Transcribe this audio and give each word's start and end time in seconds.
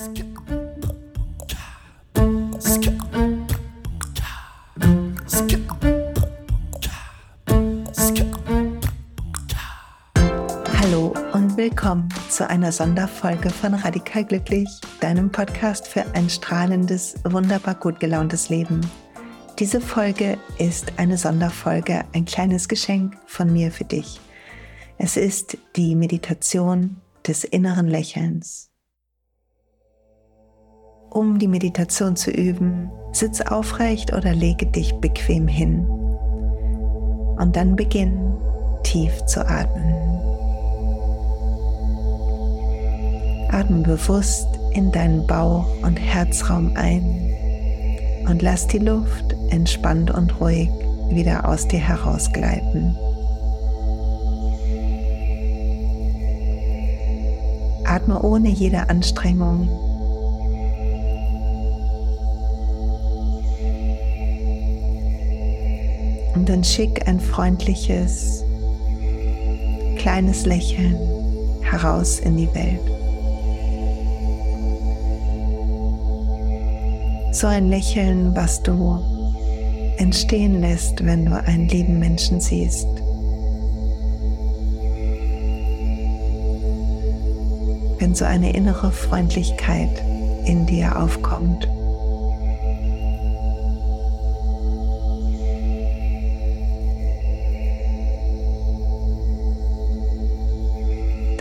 Hallo 0.00 0.08
und 11.34 11.54
willkommen 11.58 12.08
zu 12.30 12.48
einer 12.48 12.72
Sonderfolge 12.72 13.50
von 13.50 13.74
Radikal 13.74 14.24
Glücklich, 14.24 14.70
deinem 15.00 15.30
Podcast 15.30 15.86
für 15.86 16.06
ein 16.14 16.30
strahlendes, 16.30 17.16
wunderbar 17.24 17.74
gut 17.74 18.00
gelauntes 18.00 18.48
Leben. 18.48 18.80
Diese 19.58 19.82
Folge 19.82 20.38
ist 20.56 20.94
eine 20.96 21.18
Sonderfolge, 21.18 22.06
ein 22.14 22.24
kleines 22.24 22.68
Geschenk 22.68 23.18
von 23.26 23.52
mir 23.52 23.70
für 23.70 23.84
dich. 23.84 24.18
Es 24.96 25.18
ist 25.18 25.58
die 25.76 25.94
Meditation 25.94 26.96
des 27.26 27.44
inneren 27.44 27.86
Lächelns. 27.86 28.69
Um 31.10 31.40
die 31.40 31.48
Meditation 31.48 32.14
zu 32.14 32.30
üben, 32.30 32.88
sitz 33.10 33.40
aufrecht 33.40 34.12
oder 34.12 34.32
lege 34.32 34.66
dich 34.66 34.94
bequem 35.00 35.48
hin. 35.48 35.84
Und 37.36 37.56
dann 37.56 37.74
beginn 37.74 38.36
tief 38.84 39.24
zu 39.26 39.44
atmen. 39.44 39.94
Atme 43.50 43.82
bewusst 43.82 44.46
in 44.72 44.92
deinen 44.92 45.26
Bauch- 45.26 45.66
und 45.82 45.96
Herzraum 45.96 46.72
ein 46.76 47.02
und 48.28 48.40
lass 48.40 48.68
die 48.68 48.78
Luft 48.78 49.34
entspannt 49.50 50.12
und 50.12 50.40
ruhig 50.40 50.70
wieder 51.08 51.48
aus 51.48 51.66
dir 51.66 51.80
herausgleiten. 51.80 52.96
Atme 57.84 58.22
ohne 58.22 58.48
jede 58.48 58.88
Anstrengung. 58.88 59.89
Und 66.34 66.48
dann 66.48 66.62
schick 66.62 67.06
ein 67.08 67.20
freundliches, 67.20 68.44
kleines 69.98 70.46
Lächeln 70.46 70.96
heraus 71.62 72.20
in 72.20 72.36
die 72.36 72.48
Welt. 72.54 72.80
So 77.32 77.46
ein 77.46 77.68
Lächeln, 77.68 78.34
was 78.34 78.62
du 78.62 78.98
entstehen 79.98 80.60
lässt, 80.60 81.04
wenn 81.04 81.26
du 81.26 81.32
einen 81.32 81.68
lieben 81.68 81.98
Menschen 81.98 82.40
siehst. 82.40 82.88
Wenn 87.98 88.14
so 88.14 88.24
eine 88.24 88.52
innere 88.52 88.90
Freundlichkeit 88.90 90.02
in 90.44 90.66
dir 90.66 90.98
aufkommt. 91.00 91.68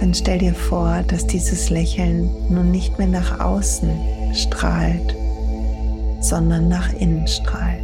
Dann 0.10 0.16
stell 0.16 0.40
dir 0.40 0.56
vor, 0.56 1.04
dass 1.08 1.28
dieses 1.28 1.70
Lächeln 1.70 2.32
nun 2.50 2.72
nicht 2.72 2.98
mehr 2.98 3.06
nach 3.06 3.40
außen 3.40 4.34
strahlt, 4.34 5.16
sondern 6.20 6.68
nach 6.68 6.92
innen 6.94 7.28
strahlt. 7.28 7.84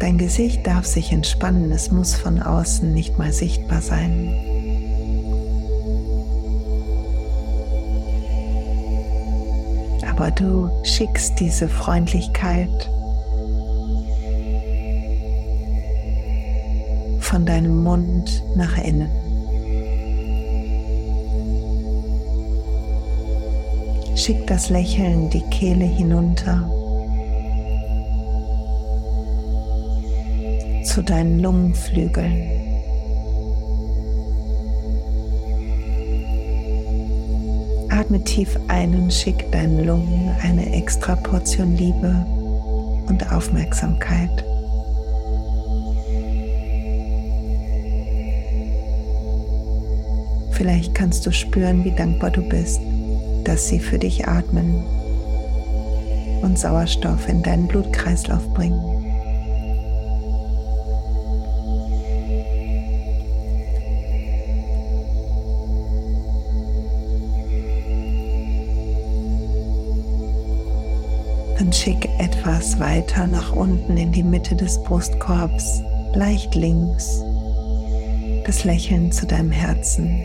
Dein 0.00 0.18
Gesicht 0.18 0.66
darf 0.66 0.84
sich 0.84 1.12
entspannen, 1.12 1.72
es 1.72 1.90
muss 1.90 2.14
von 2.14 2.42
außen 2.42 2.92
nicht 2.92 3.16
mal 3.16 3.32
sichtbar 3.32 3.80
sein. 3.80 4.28
Aber 10.10 10.30
du 10.30 10.68
schickst 10.82 11.40
diese 11.40 11.70
Freundlichkeit 11.70 12.90
von 17.26 17.44
deinem 17.44 17.82
Mund 17.82 18.44
nach 18.54 18.78
innen. 18.78 19.10
Schick 24.14 24.46
das 24.46 24.70
Lächeln 24.70 25.28
die 25.30 25.42
Kehle 25.50 25.84
hinunter 25.84 26.70
zu 30.84 31.02
deinen 31.02 31.40
Lungenflügeln. 31.40 32.48
Atme 37.90 38.22
tief 38.22 38.56
ein 38.68 38.94
und 38.94 39.12
schick 39.12 39.50
deinen 39.50 39.84
Lungen 39.84 40.30
eine 40.42 40.72
extra 40.72 41.16
Portion 41.16 41.76
Liebe 41.76 42.24
und 43.08 43.32
Aufmerksamkeit. 43.32 44.45
Vielleicht 50.56 50.94
kannst 50.94 51.26
du 51.26 51.32
spüren, 51.32 51.84
wie 51.84 51.94
dankbar 51.94 52.30
du 52.30 52.42
bist 52.42 52.80
dass 53.46 53.68
sie 53.68 53.78
für 53.78 53.98
dich 53.98 54.26
atmen 54.26 54.84
und 56.42 56.58
Sauerstoff 56.58 57.28
in 57.28 57.42
deinen 57.42 57.68
Blutkreislauf 57.68 58.42
bringen. 58.54 58.80
Dann 71.56 71.72
schick 71.72 72.08
etwas 72.18 72.78
weiter 72.80 73.28
nach 73.28 73.54
unten 73.54 73.96
in 73.96 74.10
die 74.10 74.24
Mitte 74.24 74.56
des 74.56 74.82
Brustkorbs, 74.82 75.82
leicht 76.14 76.54
links, 76.56 77.22
das 78.44 78.64
Lächeln 78.64 79.12
zu 79.12 79.24
deinem 79.26 79.52
Herzen. 79.52 80.20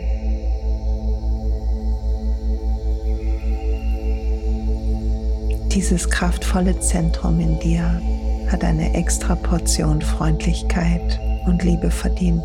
Dieses 5.74 6.10
kraftvolle 6.10 6.78
Zentrum 6.80 7.40
in 7.40 7.58
dir 7.58 8.02
hat 8.48 8.62
eine 8.62 8.92
extra 8.92 9.34
Portion 9.34 10.02
Freundlichkeit 10.02 11.18
und 11.46 11.64
Liebe 11.64 11.90
verdient. 11.90 12.42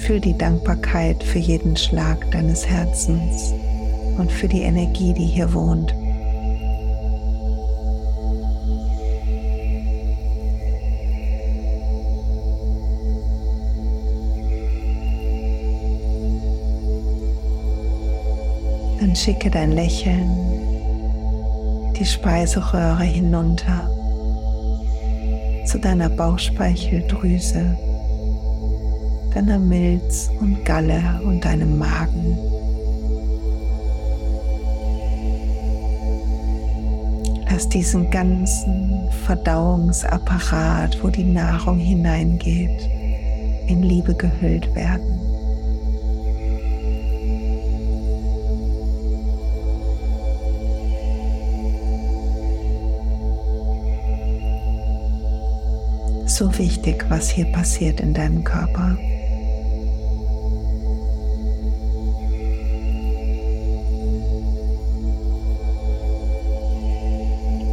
Fühl 0.00 0.18
die 0.18 0.36
Dankbarkeit 0.36 1.22
für 1.22 1.38
jeden 1.38 1.76
Schlag 1.76 2.30
deines 2.30 2.66
Herzens 2.66 3.52
und 4.16 4.32
für 4.32 4.48
die 4.48 4.62
Energie, 4.62 5.12
die 5.12 5.26
hier 5.26 5.52
wohnt. 5.52 5.94
Dann 19.02 19.16
schicke 19.16 19.50
dein 19.50 19.72
Lächeln 19.72 20.30
die 21.98 22.04
Speiseröhre 22.04 23.02
hinunter 23.02 23.90
zu 25.66 25.76
deiner 25.80 26.08
Bauchspeicheldrüse, 26.08 27.76
deiner 29.34 29.58
Milz 29.58 30.30
und 30.38 30.64
Galle 30.64 31.02
und 31.24 31.44
deinem 31.44 31.78
Magen. 31.78 32.38
Lass 37.50 37.68
diesen 37.68 38.08
ganzen 38.08 39.10
Verdauungsapparat, 39.26 41.02
wo 41.02 41.08
die 41.08 41.24
Nahrung 41.24 41.78
hineingeht, 41.78 42.88
in 43.66 43.82
Liebe 43.82 44.14
gehüllt 44.14 44.72
werden. 44.76 45.31
So 56.42 56.58
wichtig, 56.58 57.04
was 57.08 57.30
hier 57.30 57.44
passiert 57.52 58.00
in 58.00 58.12
deinem 58.14 58.42
Körper. 58.42 58.96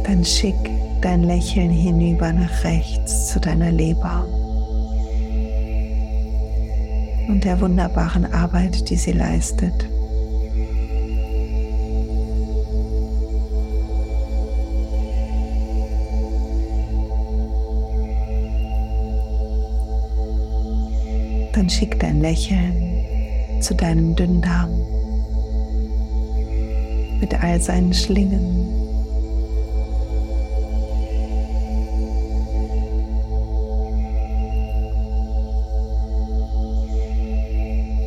Dann 0.04 0.24
schick 0.24 0.54
dein 1.02 1.24
Lächeln 1.24 1.70
hinüber 1.70 2.32
nach 2.32 2.62
rechts 2.62 3.32
zu 3.32 3.40
deiner 3.40 3.72
Leber 3.72 4.24
und 7.26 7.42
der 7.42 7.60
wunderbaren 7.60 8.32
Arbeit, 8.32 8.88
die 8.88 8.96
sie 8.96 9.12
leistet. 9.12 9.89
Dann 21.52 21.68
schick 21.68 21.98
dein 21.98 22.20
Lächeln 22.20 23.60
zu 23.60 23.74
deinem 23.74 24.14
Dünndarm 24.14 24.70
mit 27.20 27.34
all 27.34 27.60
seinen 27.60 27.92
Schlingen. 27.92 28.68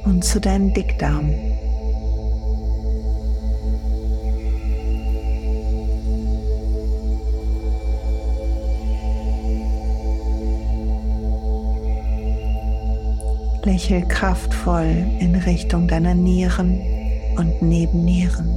Und 0.06 0.24
zu 0.24 0.42
deinem 0.42 0.74
Dickdarm. 0.74 1.53
Lächel 13.66 14.06
kraftvoll 14.10 15.06
in 15.20 15.36
Richtung 15.36 15.88
deiner 15.88 16.14
Nieren 16.14 16.82
und 17.38 17.62
Nebennieren. 17.62 18.50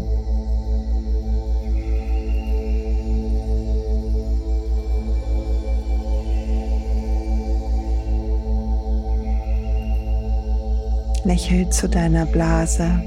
Lächel 11.24 11.68
zu 11.70 11.88
deiner 11.88 12.26
Blase. 12.26 13.00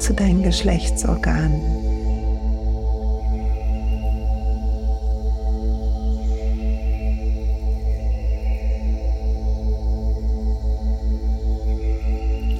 Zu 0.00 0.12
deinen 0.12 0.42
Geschlechtsorganen. 0.42 1.91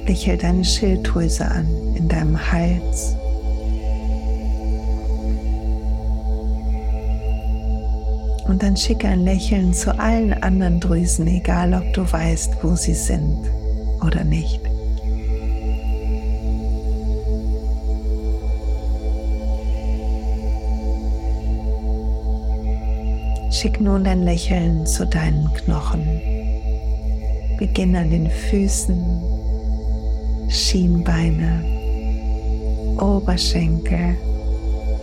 Lächel 0.07 0.37
deine 0.37 0.65
Schilddrüse 0.65 1.45
an 1.45 1.67
in 1.95 2.09
deinem 2.09 2.37
Hals. 2.51 3.15
Und 8.47 8.61
dann 8.61 8.75
schicke 8.75 9.07
ein 9.07 9.21
Lächeln 9.21 9.73
zu 9.73 9.97
allen 9.97 10.33
anderen 10.43 10.79
Drüsen, 10.79 11.27
egal 11.27 11.73
ob 11.73 11.93
du 11.93 12.01
weißt, 12.11 12.57
wo 12.61 12.75
sie 12.75 12.93
sind 12.93 13.39
oder 14.05 14.23
nicht. 14.23 14.59
Schick 23.49 23.79
nun 23.79 24.03
dein 24.03 24.23
Lächeln 24.23 24.85
zu 24.85 25.07
deinen 25.07 25.51
Knochen. 25.53 26.03
Beginn 27.57 27.95
an 27.95 28.09
den 28.09 28.29
Füßen, 28.29 29.23
Schienbeine, 30.49 31.63
Oberschenkel, 32.99 34.15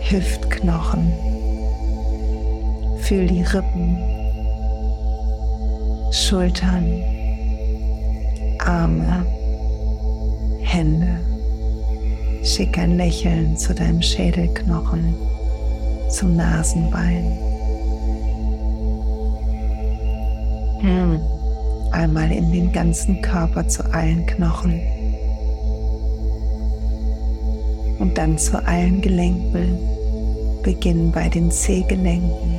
Hüftknochen. 0.01 1.11
Fühl 2.99 3.27
die 3.27 3.41
Rippen, 3.41 3.97
Schultern, 6.11 7.03
Arme, 8.59 9.25
Hände. 10.61 11.19
Schick 12.43 12.77
ein 12.77 12.97
Lächeln 12.97 13.55
zu 13.57 13.73
deinem 13.73 14.01
Schädelknochen, 14.01 15.13
zum 16.09 16.35
Nasenbein. 16.35 17.37
Hm. 20.81 21.21
Einmal 21.91 22.31
in 22.31 22.51
den 22.51 22.71
ganzen 22.71 23.21
Körper 23.21 23.67
zu 23.67 23.83
allen 23.93 24.25
Knochen. 24.25 24.81
Und 28.01 28.17
dann 28.17 28.37
zu 28.37 28.57
allen 28.65 28.99
Gelenken. 28.99 29.77
Beginnen 30.63 31.11
bei 31.11 31.27
den 31.29 31.49
Zehgelenken, 31.49 32.55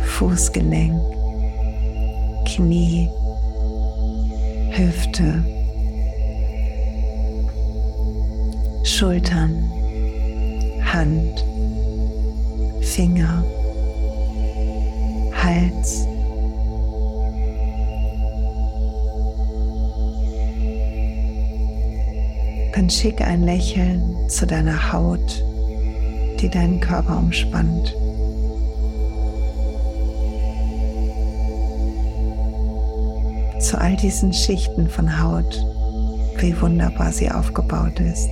Fußgelenk, 0.00 0.98
Knie, 2.46 3.10
Hüfte, 4.70 5.44
Schultern, 8.84 9.70
Hand, 10.82 11.44
Finger, 12.80 13.44
Hals, 15.42 16.06
dann 22.76 22.90
schick 22.90 23.22
ein 23.22 23.42
Lächeln 23.42 24.28
zu 24.28 24.46
deiner 24.46 24.92
Haut, 24.92 25.42
die 26.38 26.50
deinen 26.50 26.78
Körper 26.78 27.16
umspannt. 27.16 27.96
Zu 33.60 33.80
all 33.80 33.96
diesen 33.96 34.30
Schichten 34.34 34.90
von 34.90 35.22
Haut, 35.22 35.58
wie 36.36 36.60
wunderbar 36.60 37.12
sie 37.12 37.30
aufgebaut 37.30 37.98
ist. 37.98 38.28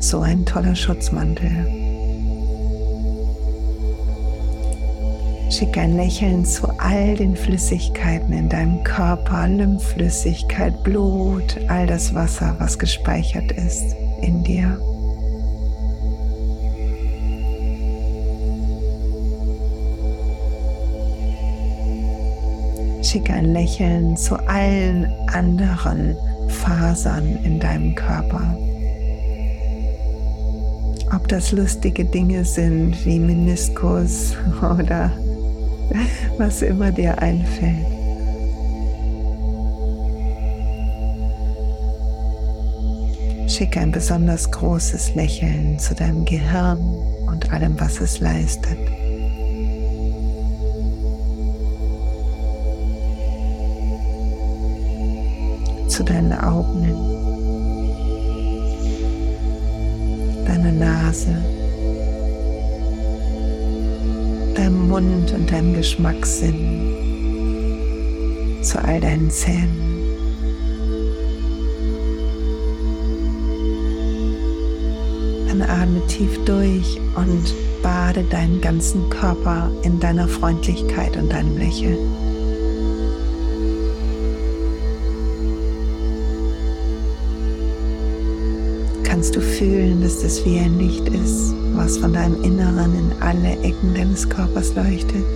So 0.00 0.20
ein 0.20 0.44
toller 0.44 0.76
Schutzmantel. 0.76 1.79
Schick 5.50 5.76
ein 5.76 5.96
Lächeln 5.96 6.44
zu 6.44 6.68
all 6.78 7.16
den 7.16 7.34
Flüssigkeiten 7.34 8.32
in 8.32 8.48
deinem 8.48 8.84
Körper, 8.84 9.48
Lymphflüssigkeit, 9.48 10.84
Blut, 10.84 11.58
all 11.66 11.88
das 11.88 12.14
Wasser, 12.14 12.54
was 12.60 12.78
gespeichert 12.78 13.50
ist 13.50 13.96
in 14.22 14.44
dir. 14.44 14.80
Schick 23.02 23.28
ein 23.28 23.46
Lächeln 23.46 24.16
zu 24.16 24.36
allen 24.36 25.12
anderen 25.32 26.16
Fasern 26.46 27.40
in 27.42 27.58
deinem 27.58 27.96
Körper. 27.96 28.56
Ob 31.12 31.26
das 31.26 31.50
lustige 31.50 32.04
Dinge 32.04 32.44
sind 32.44 33.04
wie 33.04 33.18
Meniskus 33.18 34.36
oder 34.62 35.10
was 36.38 36.62
immer 36.62 36.90
dir 36.92 37.18
einfällt. 37.20 37.86
Schicke 43.50 43.80
ein 43.80 43.90
besonders 43.90 44.50
großes 44.50 45.16
Lächeln 45.16 45.78
zu 45.78 45.94
deinem 45.94 46.24
Gehirn 46.24 46.78
und 47.26 47.52
allem, 47.52 47.78
was 47.80 48.00
es 48.00 48.20
leistet. 48.20 48.78
Zu 55.88 56.04
deinen 56.04 56.32
Augen, 56.32 56.84
deiner 60.46 60.72
Nase, 60.72 61.34
deinem 64.60 64.88
Mund 64.88 65.32
und 65.32 65.50
deinem 65.50 65.72
Geschmackssinn, 65.72 66.52
zu 68.62 68.78
all 68.84 69.00
deinen 69.00 69.30
Zähnen. 69.30 69.88
Dann 75.48 75.62
atme 75.62 76.06
tief 76.08 76.38
durch 76.44 77.00
und 77.16 77.54
bade 77.82 78.22
deinen 78.24 78.60
ganzen 78.60 79.08
Körper 79.08 79.70
in 79.82 79.98
deiner 79.98 80.28
Freundlichkeit 80.28 81.16
und 81.16 81.32
deinem 81.32 81.56
Lächeln. 81.56 82.29
Kannst 89.20 89.36
du 89.36 89.42
fühlen, 89.42 90.00
dass 90.00 90.22
das 90.22 90.42
wie 90.46 90.58
ein 90.58 90.78
Licht 90.78 91.06
ist, 91.08 91.54
was 91.74 91.98
von 91.98 92.14
deinem 92.14 92.42
Inneren 92.42 92.94
in 92.94 93.12
alle 93.20 93.50
Ecken 93.62 93.94
deines 93.94 94.26
Körpers 94.26 94.74
leuchtet. 94.74 95.26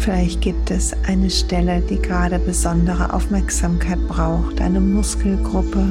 Vielleicht 0.00 0.40
gibt 0.40 0.72
es 0.72 0.92
eine 1.06 1.30
Stelle, 1.30 1.80
die 1.80 2.02
gerade 2.02 2.40
besondere 2.40 3.12
Aufmerksamkeit 3.12 4.04
braucht, 4.08 4.60
eine 4.60 4.80
Muskelgruppe 4.80 5.86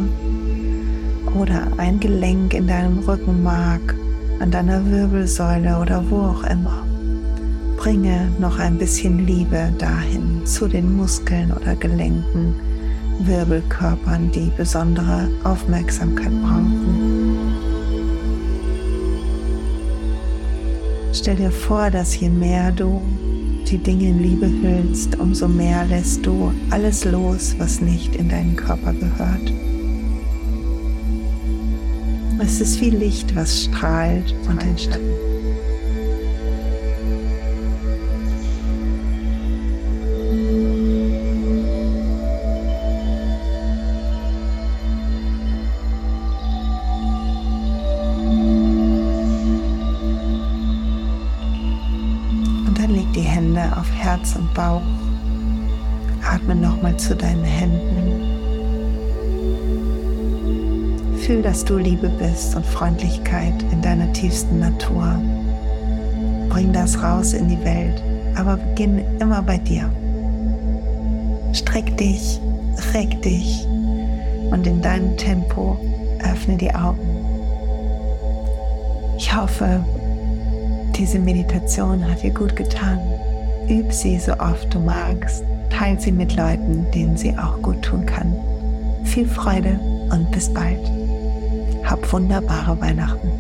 oder 1.39 1.65
ein 1.77 2.01
Gelenk 2.01 2.53
in 2.53 2.67
deinem 2.67 3.00
Rückenmark 3.00 4.02
an 4.43 4.51
deiner 4.51 4.85
Wirbelsäule 4.85 5.77
oder 5.79 6.03
wo 6.09 6.17
auch 6.17 6.43
immer. 6.43 6.85
Bringe 7.77 8.29
noch 8.39 8.59
ein 8.59 8.77
bisschen 8.77 9.25
Liebe 9.25 9.71
dahin 9.77 10.45
zu 10.45 10.67
den 10.67 10.97
Muskeln 10.97 11.53
oder 11.53 11.77
Gelenken, 11.77 12.53
Wirbelkörpern, 13.19 14.31
die 14.31 14.51
besondere 14.57 15.29
Aufmerksamkeit 15.45 16.33
brauchen. 16.41 17.38
Stell 21.13 21.38
dir 21.38 21.51
vor, 21.51 21.89
dass 21.89 22.19
je 22.19 22.27
mehr 22.27 22.73
du 22.73 23.01
die 23.69 23.77
Dinge 23.77 24.09
in 24.09 24.21
Liebe 24.21 24.50
hüllst, 24.50 25.17
umso 25.19 25.47
mehr 25.47 25.85
lässt 25.85 26.25
du 26.25 26.51
alles 26.69 27.05
los, 27.05 27.55
was 27.59 27.79
nicht 27.79 28.17
in 28.17 28.27
deinen 28.27 28.57
Körper 28.57 28.91
gehört. 28.91 29.53
Es 32.43 32.59
ist 32.59 32.81
wie 32.81 32.89
Licht, 32.89 33.33
was 33.35 33.63
strahlt 33.63 34.35
und 34.50 34.62
entsteht. 34.62 35.00
Herz 54.03 54.35
und 54.35 54.53
Bauch. 54.53 54.81
Atme 56.29 56.55
nochmal 56.55 56.95
zu 56.97 57.15
deinen 57.15 57.43
Händen. 57.43 58.03
Fühl, 61.25 61.41
dass 61.41 61.63
du 61.63 61.77
Liebe 61.77 62.09
bist 62.09 62.53
und 62.53 62.65
Freundlichkeit 62.65 63.53
in 63.71 63.81
deiner 63.81 64.11
tiefsten 64.11 64.59
Natur. 64.59 65.21
Bring 66.49 66.73
das 66.73 67.01
raus 67.01 67.31
in 67.31 67.47
die 67.47 67.63
Welt, 67.63 68.03
aber 68.35 68.57
beginne 68.57 69.05
immer 69.21 69.41
bei 69.41 69.57
dir. 69.57 69.89
Streck 71.53 71.95
dich, 71.95 72.41
reg 72.93 73.21
dich 73.21 73.65
und 74.51 74.67
in 74.67 74.81
deinem 74.81 75.15
Tempo 75.15 75.77
öffne 76.29 76.57
die 76.57 76.75
Augen. 76.75 77.07
Ich 79.17 79.33
hoffe, 79.33 79.81
diese 80.97 81.19
Meditation 81.19 82.05
hat 82.05 82.21
dir 82.21 82.33
gut 82.33 82.53
getan. 82.53 82.99
Üb 83.69 83.93
sie 83.93 84.19
so 84.19 84.33
oft 84.33 84.73
du 84.73 84.79
magst. 84.79 85.45
Teil 85.69 85.97
sie 85.97 86.11
mit 86.11 86.35
Leuten, 86.35 86.85
denen 86.93 87.15
sie 87.15 87.33
auch 87.37 87.61
gut 87.61 87.81
tun 87.81 88.05
kann. 88.05 88.35
Viel 89.05 89.25
Freude 89.25 89.79
und 90.11 90.29
bis 90.31 90.53
bald. 90.53 91.02
Hab 91.93 92.12
wunderbare 92.12 92.81
Weihnachten. 92.81 93.31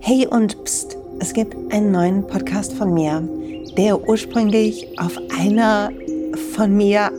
Hey 0.00 0.26
und 0.26 0.62
pst, 0.64 0.98
es 1.20 1.32
gibt 1.32 1.56
einen 1.72 1.92
neuen 1.92 2.26
Podcast 2.26 2.74
von 2.74 2.92
mir, 2.92 3.26
der 3.78 4.06
ursprünglich 4.06 5.00
auf 5.00 5.18
einer 5.34 5.90
von 6.54 6.76
mir 6.76 7.10